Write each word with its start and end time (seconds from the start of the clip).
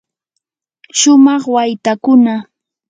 shumaq 0.97 1.43
waytakuna. 1.53 2.33